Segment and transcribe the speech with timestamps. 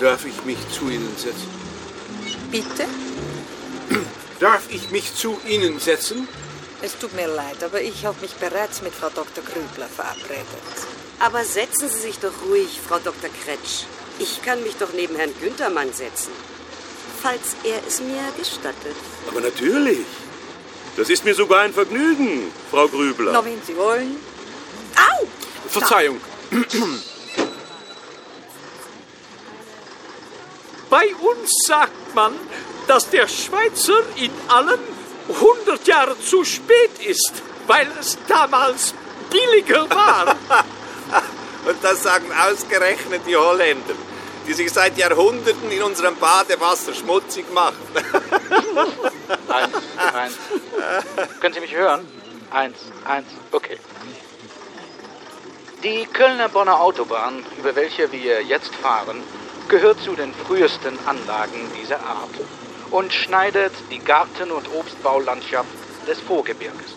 [0.00, 1.50] Darf ich mich zu Ihnen setzen?
[2.50, 2.86] Bitte?
[4.40, 6.26] Darf ich mich zu Ihnen setzen?
[6.80, 9.44] Es tut mir leid, aber ich habe mich bereits mit Frau Dr.
[9.44, 10.46] Krübler verabredet.
[11.18, 13.28] Aber setzen Sie sich doch ruhig, Frau Dr.
[13.44, 13.84] Kretsch.
[14.18, 16.32] Ich kann mich doch neben Herrn Günthermann setzen.
[17.20, 18.96] Falls er es mir gestattet.
[19.28, 20.06] Aber natürlich.
[20.96, 23.32] Das ist mir sogar ein Vergnügen, Frau Grübler.
[23.32, 24.16] Na, wenn Sie wollen.
[24.96, 25.26] Au!
[25.68, 26.18] Verzeihung.
[30.90, 32.32] Bei uns sagt man,
[32.88, 34.80] dass der Schweizer in allem
[35.28, 37.32] 100 Jahre zu spät ist,
[37.68, 38.92] weil es damals
[39.30, 40.36] billiger war.
[41.66, 43.94] Und das sagen ausgerechnet die Holländer,
[44.48, 47.76] die sich seit Jahrhunderten in unserem Badewasser schmutzig machen.
[49.48, 49.74] Eins,
[50.12, 50.34] eins.
[51.40, 52.08] Können Sie mich hören?
[52.50, 53.78] Eins, eins, okay.
[55.84, 59.22] Die Kölner-Bonner Autobahn, über welche wir jetzt fahren,
[59.70, 62.34] gehört zu den frühesten Anlagen dieser Art
[62.90, 65.70] und schneidet die Garten- und Obstbaulandschaft
[66.08, 66.96] des Vorgebirges.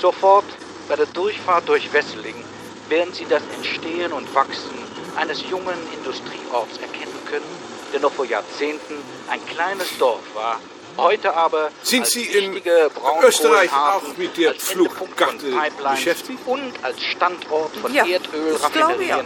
[0.00, 0.46] Sofort
[0.88, 2.42] bei der Durchfahrt durch Wesseling
[2.88, 4.78] werden Sie das Entstehen und Wachsen
[5.16, 7.58] eines jungen Industrieorts erkennen können,
[7.92, 8.94] der noch vor Jahrzehnten
[9.28, 10.58] ein kleines Dorf war,
[10.98, 12.60] heute aber Sind Sie in
[13.22, 16.38] Österreich auch mit der Pipelines beschäftigt?
[16.46, 19.18] und als Standort von Ja, Erdölraffinerien ja.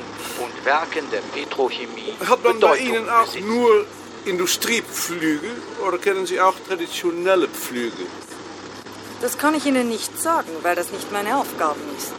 [0.44, 3.46] und Werken der Petrochemie Hat man bei Bedeutung Ihnen auch besitzt.
[3.46, 3.86] nur
[4.24, 5.50] Industriepflüge
[5.86, 8.06] oder kennen Sie auch traditionelle Pflüge?
[9.20, 12.12] Das kann ich Ihnen nicht sagen, weil das nicht meine Aufgabe ist.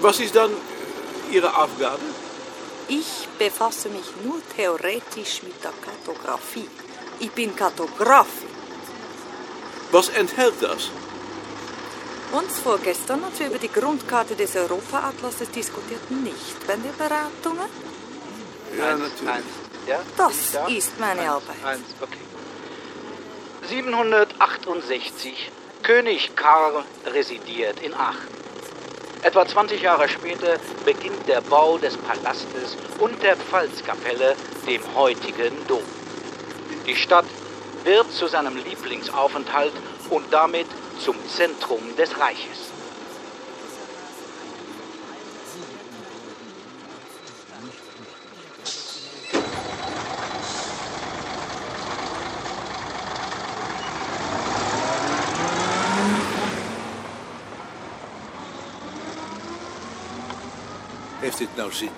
[0.00, 0.50] Was ist dann
[1.30, 2.00] Ihre Aufgabe?
[2.88, 6.68] Ich befasse mich nur theoretisch mit der Kartografie.
[7.20, 8.48] Ich bin Kartografin.
[9.92, 10.90] Was enthält das?
[12.32, 17.68] Uns vorgestern, als wir über die Grundkarte des Europa-Atlases diskutierten, nicht bei den Beratungen.
[18.78, 19.28] Ja, eins, natürlich.
[19.28, 19.44] Eins.
[19.86, 20.00] Ja?
[20.16, 20.66] Das da?
[20.68, 21.64] ist meine eins, Arbeit.
[21.64, 22.18] Eins, okay.
[23.68, 25.50] 768.
[25.82, 28.40] König Karl residiert in Aachen.
[29.22, 34.36] Etwa 20 Jahre später beginnt der Bau des Palastes und der Pfalzkapelle,
[34.66, 35.82] dem heutigen Dom.
[36.86, 37.26] Die Stadt
[37.84, 39.72] wird zu seinem Lieblingsaufenthalt
[40.10, 40.66] und damit
[40.98, 42.70] zum Zentrum des Reiches.
[61.20, 61.90] Heeft dit nou zin?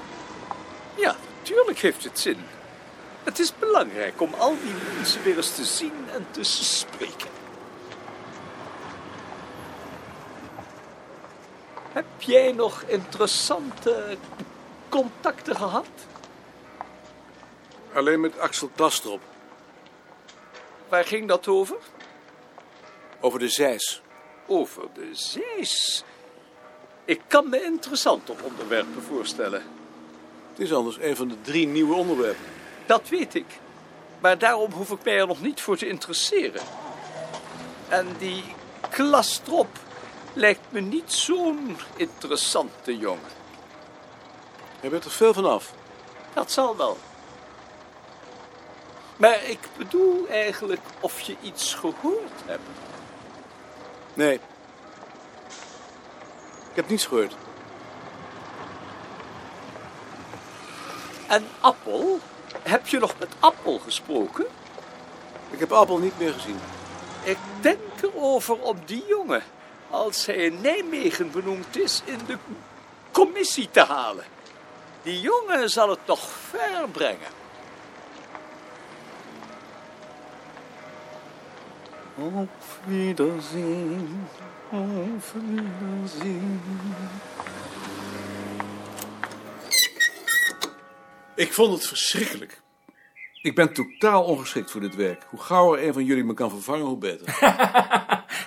[0.97, 2.62] Ja, tuurlijk heeft het zin.
[3.25, 7.31] Het is belangrijk om al die mensen weer eens te zien en te spreken.
[11.93, 14.17] Heb jij nog interessante
[14.89, 15.89] contacten gehad?
[17.95, 19.21] Alleen met Axel Klastrop.
[20.89, 21.77] Waar ging dat over?
[23.21, 24.03] Over de zeis.
[24.47, 26.05] Over de zeis.
[27.05, 29.63] Ik kan me interessante onderwerpen voorstellen.
[30.51, 32.52] Het is anders een van de drie nieuwe onderwerpen.
[32.93, 33.47] Dat weet ik.
[34.21, 36.63] Maar daarom hoef ik mij er nog niet voor te interesseren.
[37.89, 38.45] En die
[38.91, 39.79] Klastrop
[40.33, 43.31] lijkt me niet zo'n interessante jongen.
[44.81, 45.75] Je bent er veel van af.
[46.35, 46.99] Dat zal wel.
[49.17, 52.69] Maar ik bedoel eigenlijk of je iets gehoord hebt.
[54.15, 54.35] Nee.
[56.71, 57.35] Ik heb niets gehoord.
[61.29, 62.21] En Appel?
[62.63, 64.47] Heb je nog met Appel gesproken?
[65.51, 66.59] Ik heb Appel niet meer gezien.
[67.23, 69.43] Ik denk erover om die jongen,
[69.91, 72.37] als hij in Nijmegen benoemd is, in de
[73.11, 74.25] commissie te halen.
[75.03, 77.41] Die jongen zal het nog ver brengen.
[82.19, 84.29] Auf Wiedersehen,
[84.71, 86.61] auf Wiedersehen.
[91.43, 92.61] Ik vond het verschrikkelijk.
[93.43, 95.23] Ik ben totaal ongeschikt voor dit werk.
[95.29, 97.27] Hoe gauwer een van jullie me kan vervangen, hoe beter.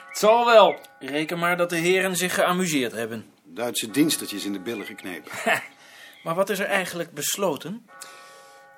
[0.07, 0.79] Het zal wel.
[0.99, 3.25] Reken maar dat de heren zich geamuseerd hebben.
[3.43, 5.31] Duitse dienstertjes in de billen geknepen.
[6.23, 7.89] Maar wat is er eigenlijk besloten?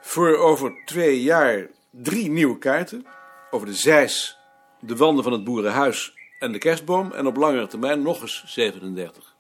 [0.02, 3.06] Voor over twee jaar drie nieuwe kaarten.
[3.52, 4.38] Over de zeis,
[4.80, 7.12] de wanden van het boerenhuis en de kerstboom.
[7.12, 9.36] En op langere termijn nog eens 37.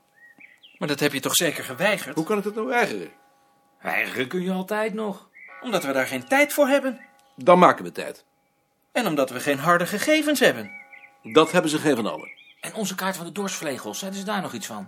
[0.77, 2.15] Maar dat heb je toch zeker geweigerd?
[2.15, 3.11] Hoe kan ik dat nou weigeren?
[3.81, 5.29] Weigeren kun je altijd nog.
[5.61, 6.99] Omdat we daar geen tijd voor hebben.
[7.35, 8.25] Dan maken we tijd.
[8.91, 10.71] En omdat we geen harde gegevens hebben.
[11.23, 12.29] Dat hebben ze geen van allen.
[12.61, 14.87] En onze kaart van de dorsvlegels, zeiden ze daar nog iets van?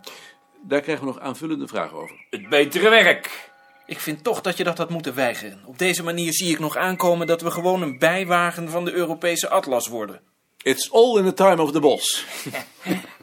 [0.61, 2.25] Daar krijgen we nog aanvullende vragen over.
[2.29, 3.51] Het betere werk.
[3.85, 5.61] Ik vind toch dat je dat had moeten weigeren.
[5.65, 9.49] Op deze manier zie ik nog aankomen dat we gewoon een bijwagen van de Europese
[9.49, 10.21] atlas worden.
[10.57, 12.25] It's all in the time of the boss.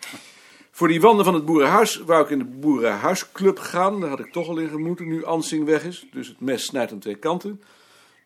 [0.77, 4.01] Voor die wanden van het boerenhuis wou ik in de boerenhuisclub gaan.
[4.01, 6.07] Daar had ik toch al in gemoeten, nu Ansing weg is.
[6.13, 7.63] Dus het mes snijdt aan twee kanten.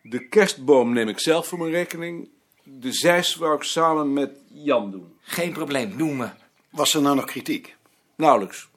[0.01, 2.29] De kerstboom neem ik zelf voor mijn rekening.
[2.63, 5.13] De zeis wou ik samen met Jan doen.
[5.21, 6.29] Geen probleem, noem me.
[6.69, 7.75] Was er nou nog kritiek?
[8.15, 8.67] Nauwelijks.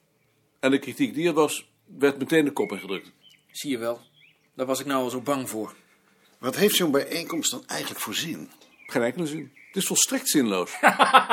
[0.59, 3.11] En de kritiek die er was, werd meteen de kop ingedrukt.
[3.51, 4.01] Zie je wel.
[4.53, 5.75] Daar was ik nou al zo bang voor.
[6.37, 8.49] Wat heeft zo'n bijeenkomst dan eigenlijk voor zin?
[8.85, 9.51] Geen enkele zin.
[9.67, 10.71] Het is volstrekt zinloos.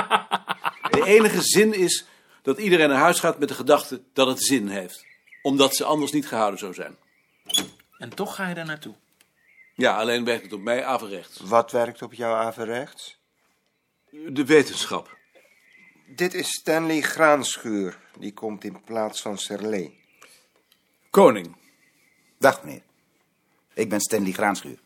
[0.97, 2.07] de enige zin is
[2.43, 5.05] dat iedereen naar huis gaat met de gedachte dat het zin heeft.
[5.43, 6.97] Omdat ze anders niet gehouden zou zijn.
[7.99, 8.95] En toch ga je daar naartoe.
[9.75, 11.41] Ja, alleen werkt het op mij averechts.
[11.41, 13.19] Wat werkt op jou averechts?
[14.11, 15.17] De wetenschap.
[16.07, 17.99] Dit is Stanley Graanschuur.
[18.19, 19.91] Die komt in plaats van Serlé.
[21.11, 21.57] Koning.
[22.39, 22.83] Dag meneer.
[23.75, 24.79] Ik ben Stanley Graanschuur.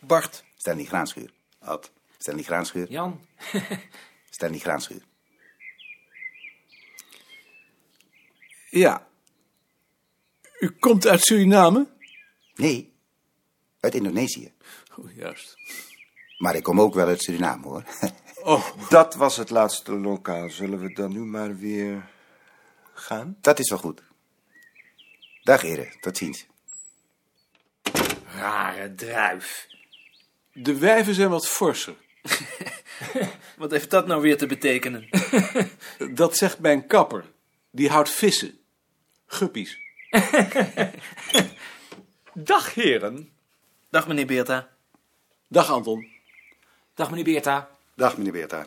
[0.00, 0.44] Bart.
[0.56, 1.30] Stanley Graanschuur.
[1.58, 1.90] Ad.
[2.18, 2.90] Stanley Graanschuur.
[2.90, 3.20] Jan.
[4.30, 5.02] Stanley Graanschuur.
[8.70, 9.06] Ja.
[10.58, 11.86] U komt uit Suriname?
[12.54, 12.92] Nee,
[13.80, 14.52] uit Indonesië.
[14.96, 15.56] Oh, juist.
[16.38, 17.84] Maar ik kom ook wel uit Suriname hoor.
[18.42, 20.50] Oh, Dat was het laatste lokaal.
[20.50, 22.08] Zullen we dan nu maar weer
[22.94, 23.36] gaan?
[23.40, 24.02] Dat is wel goed.
[25.42, 26.46] Dag heren, tot ziens.
[28.34, 29.66] Rare druif.
[30.52, 31.94] de wijven zijn wat forser.
[33.56, 35.08] Wat heeft dat nou weer te betekenen?
[36.14, 37.24] Dat zegt mijn kapper.
[37.70, 38.58] Die houdt vissen.
[39.30, 39.78] Guppies.
[42.34, 43.32] Dag heren.
[43.90, 44.68] Dag meneer Beerta.
[45.48, 46.06] Dag Anton.
[46.94, 47.70] Dag meneer Beerta.
[47.96, 48.66] Dag meneer Beerta.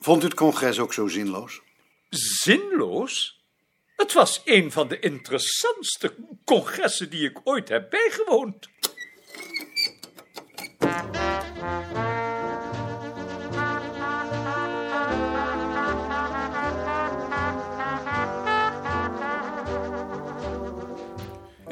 [0.00, 1.60] Vond u het congres ook zo zinloos?
[2.10, 3.40] Zinloos?
[3.96, 8.68] Het was een van de interessantste congressen die ik ooit heb bijgewoond.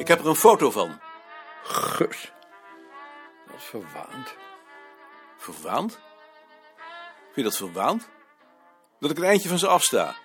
[0.08, 1.00] Ik heb er een foto van.
[1.62, 2.32] Gut.
[3.46, 4.36] Wat verwaand.
[5.36, 5.98] Verwaand?
[7.22, 8.08] Vind je dat verwaand?
[9.00, 10.16] Dat ik een eindje van ze afsta.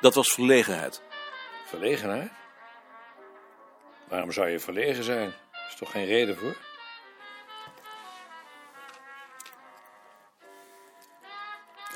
[0.00, 1.02] Dat was verlegenheid.
[1.64, 2.30] Verlegenheid?
[4.08, 5.28] Waarom zou je verlegen zijn?
[5.52, 6.56] Er is toch geen reden voor?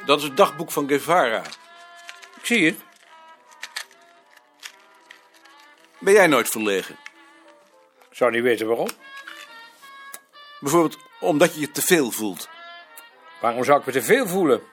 [0.05, 1.43] Dat is het dagboek van Guevara.
[2.37, 2.88] Ik zie het.
[5.99, 6.97] Ben jij nooit verlegen?
[8.11, 8.89] Ik zou niet weten waarom.
[10.61, 12.49] Bijvoorbeeld omdat je je te veel voelt.
[13.41, 14.59] Waarom zou ik me te veel voelen?
[14.59, 14.65] Ik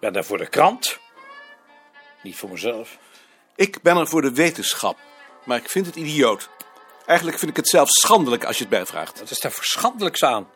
[0.00, 0.98] ben daar voor de krant.
[2.22, 2.98] Niet voor mezelf.
[3.56, 4.98] Ik ben er voor de wetenschap.
[5.44, 6.48] Maar ik vind het idioot.
[7.06, 9.18] Eigenlijk vind ik het zelfs schandelijk als je het bijvraagt.
[9.18, 10.48] Wat is daar voor schandelijks aan?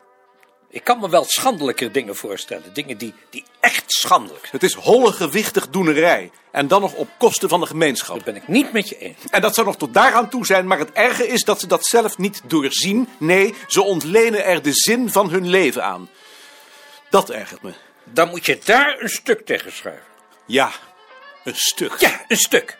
[0.71, 2.73] Ik kan me wel schandelijke dingen voorstellen.
[2.73, 4.51] Dingen die, die echt schandelijk zijn.
[4.51, 6.31] Het is holle gewichtig doenerij.
[6.51, 8.15] En dan nog op kosten van de gemeenschap.
[8.15, 9.17] Dat ben ik niet met je eens.
[9.29, 11.85] En dat zou nog tot daaraan toe zijn, maar het erge is dat ze dat
[11.85, 13.09] zelf niet doorzien.
[13.17, 16.09] Nee, ze ontlenen er de zin van hun leven aan.
[17.09, 17.73] Dat ergert me.
[18.03, 20.03] Dan moet je daar een stuk tegen schrijven.
[20.45, 20.71] Ja,
[21.43, 21.95] een stuk.
[21.99, 22.77] Ja, een stuk.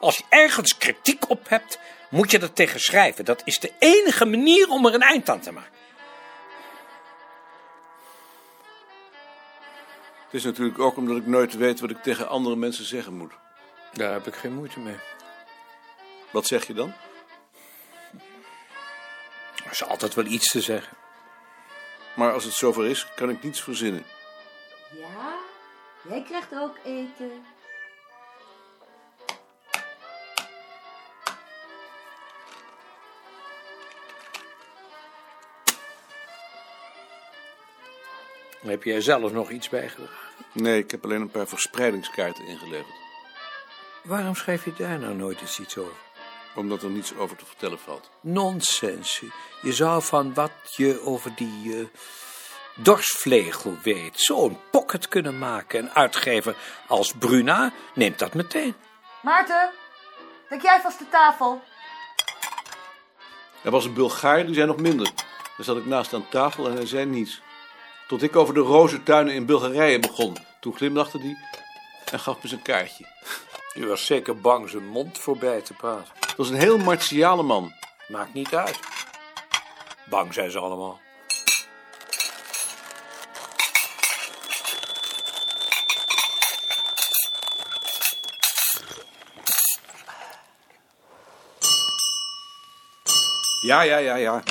[0.00, 1.78] Als je ergens kritiek op hebt,
[2.10, 3.24] moet je er tegen schrijven.
[3.24, 5.79] Dat is de enige manier om er een eind aan te maken.
[10.30, 13.32] Het is natuurlijk ook omdat ik nooit weet wat ik tegen andere mensen zeggen moet.
[13.92, 14.96] Daar heb ik geen moeite mee.
[16.30, 16.92] Wat zeg je dan?
[19.64, 20.96] Er is altijd wel iets te zeggen.
[22.16, 24.04] Maar als het zover is, kan ik niets verzinnen.
[24.98, 25.34] Ja,
[26.08, 27.44] jij krijgt ook eten.
[38.60, 40.14] Heb jij zelf nog iets bijgedragen?
[40.52, 42.94] Nee, ik heb alleen een paar verspreidingskaarten ingeleverd.
[44.02, 45.96] Waarom schrijf je daar nou nooit eens iets over?
[46.54, 48.10] Omdat er niets over te vertellen valt.
[48.20, 49.22] Nonsens.
[49.62, 51.84] Je zou van wat je over die eh,
[52.74, 55.78] dorsvlegel weet zo'n pocket kunnen maken.
[55.78, 58.74] En uitgever als Bruna neemt dat meteen.
[59.22, 59.70] Maarten,
[60.48, 61.62] dek jij vast de tafel?
[63.62, 65.06] Er was een Bulgaar, die zei nog minder.
[65.56, 67.40] Daar zat ik naast aan tafel en hij zei niets.
[68.10, 70.36] Tot ik over de rozentuinen in Bulgarije begon.
[70.60, 71.36] Toen glimlachte hij
[72.12, 73.06] en gaf me zijn kaartje.
[73.74, 76.12] U was zeker bang zijn mond voorbij te praten.
[76.20, 77.72] Het was een heel martiale man.
[78.08, 78.78] Maakt niet uit.
[80.08, 81.00] Bang zijn ze allemaal.
[93.60, 94.42] Ja, ja, ja, ja.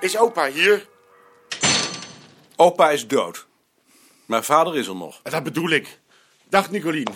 [0.00, 0.90] Is opa hier?
[2.56, 3.46] Opa is dood.
[4.26, 5.22] Maar vader is er nog.
[5.22, 6.00] Dat bedoel ik.
[6.48, 7.08] Dag Nicolien.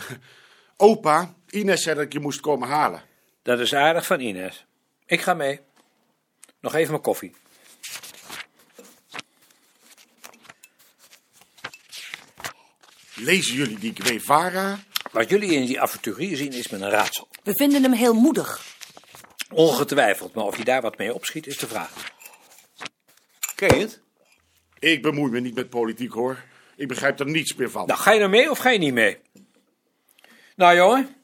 [0.76, 3.02] Opa, Ines zei dat ik je moest komen halen.
[3.42, 4.66] Dat is aardig van Ines.
[5.06, 5.60] Ik ga mee.
[6.60, 7.34] Nog even mijn koffie.
[13.14, 14.78] Lezen jullie die Guevara?
[15.12, 17.28] Wat jullie in die avonturier zien is me een raadsel.
[17.42, 18.64] We vinden hem heel moedig.
[19.52, 22.12] Ongetwijfeld, maar of hij daar wat mee opschiet is de vraag.
[23.54, 24.00] Ken je het?
[24.86, 26.44] Ik bemoei me niet met politiek hoor.
[26.76, 27.86] Ik begrijp er niets meer van.
[27.86, 29.18] Nou, ga je nou mee of ga je niet mee?
[30.56, 31.16] Nou jongen,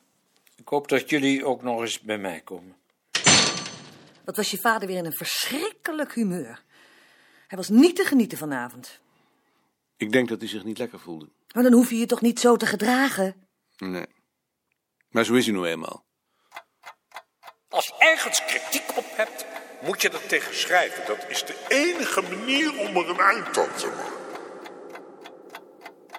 [0.57, 2.77] ik hoop dat jullie ook nog eens bij mij komen.
[4.25, 6.63] Wat was je vader weer in een verschrikkelijk humeur.
[7.47, 9.01] Hij was niet te genieten vanavond.
[9.97, 11.29] Ik denk dat hij zich niet lekker voelde.
[11.55, 13.47] Maar dan hoef je je toch niet zo te gedragen?
[13.77, 14.07] Nee.
[15.09, 16.05] Maar zo is hij nou eenmaal.
[17.69, 19.47] Als je ergens kritiek op hebt,
[19.83, 21.07] moet je er tegen schrijven.
[21.07, 24.21] Dat is de enige manier om er een eind aan te maken.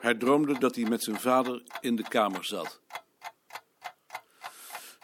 [0.01, 2.81] Hij droomde dat hij met zijn vader in de kamer zat.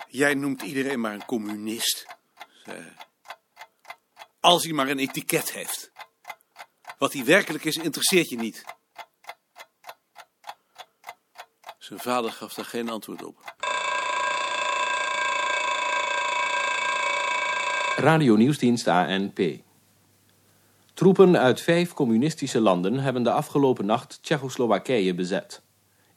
[0.08, 2.06] Jij noemt iedereen maar een communist,
[2.64, 2.96] zei hij.
[4.40, 5.92] Als hij maar een etiket heeft.
[6.98, 8.66] Wat hij werkelijk is, interesseert je niet.
[11.78, 13.49] Zijn vader gaf daar geen antwoord op.
[18.00, 19.40] Radio Nieuwsdienst ANP.
[20.94, 25.62] Troepen uit vijf communistische landen hebben de afgelopen nacht Tsjechoslowakije bezet.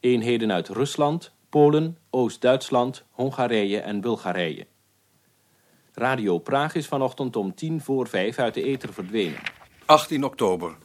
[0.00, 4.66] Eenheden uit Rusland, Polen, Oost-Duitsland, Hongarije en Bulgarije.
[5.92, 9.40] Radio Praag is vanochtend om tien voor vijf uit de ether verdwenen.
[9.84, 10.76] 18 oktober.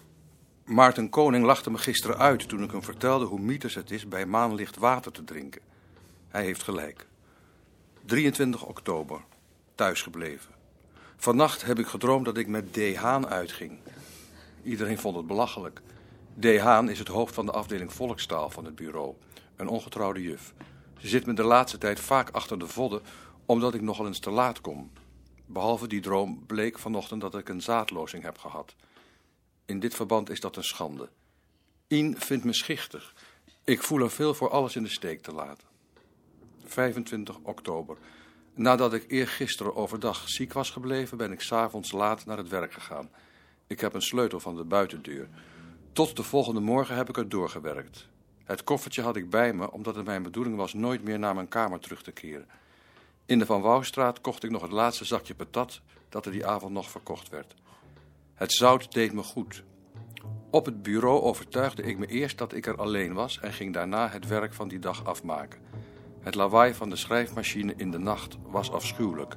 [0.65, 4.25] Maarten Koning lachte me gisteren uit toen ik hem vertelde hoe mythisch het is bij
[4.25, 5.61] maanlicht water te drinken.
[6.27, 7.07] Hij heeft gelijk.
[8.05, 9.21] 23 oktober.
[9.75, 10.56] Thuisgebleven.
[11.19, 12.95] Vannacht heb ik gedroomd dat ik met D.
[12.95, 13.79] Haan uitging.
[14.63, 15.81] Iedereen vond het belachelijk.
[16.39, 16.57] D.
[16.57, 19.15] Haan is het hoofd van de afdeling volkstaal van het bureau.
[19.55, 20.53] Een ongetrouwde juf.
[20.97, 23.01] Ze zit me de laatste tijd vaak achter de vodden,
[23.45, 24.91] omdat ik nogal eens te laat kom.
[25.45, 28.75] Behalve die droom bleek vanochtend dat ik een zaadlozing heb gehad.
[29.65, 31.09] In dit verband is dat een schande.
[31.87, 33.13] Ien vindt me schichtig.
[33.63, 35.67] Ik voel er veel voor alles in de steek te laten.
[36.65, 37.97] 25 oktober.
[38.57, 43.09] Nadat ik eergisteren overdag ziek was gebleven, ben ik s'avonds laat naar het werk gegaan.
[43.67, 45.27] Ik heb een sleutel van de buitendeur.
[45.93, 48.07] Tot de volgende morgen heb ik er doorgewerkt.
[48.43, 51.47] Het koffertje had ik bij me, omdat het mijn bedoeling was nooit meer naar mijn
[51.47, 52.47] kamer terug te keren.
[53.25, 56.73] In de Van Wouwstraat kocht ik nog het laatste zakje patat dat er die avond
[56.73, 57.55] nog verkocht werd.
[58.33, 59.63] Het zout deed me goed.
[60.49, 64.09] Op het bureau overtuigde ik me eerst dat ik er alleen was en ging daarna
[64.09, 65.59] het werk van die dag afmaken.
[66.27, 69.35] Het lawaai van de schrijfmachine in de nacht was afschuwelijk.